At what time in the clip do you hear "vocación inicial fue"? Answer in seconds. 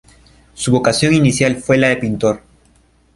0.71-1.77